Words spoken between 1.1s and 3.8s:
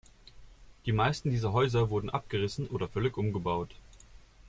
dieser Häuser wurden abgerissen oder völlig umgebaut.